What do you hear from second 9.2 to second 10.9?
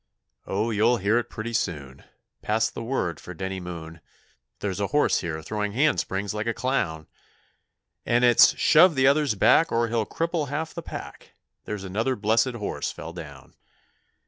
back or he'll cripple half the